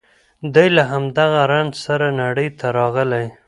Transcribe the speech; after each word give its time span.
دی 0.53 0.67
له 0.75 0.83
همدغه 0.91 1.41
رنځ 1.51 1.73
سره 1.85 2.07
نړۍ 2.21 2.47
ته 2.59 2.67
راغلی 2.77 3.25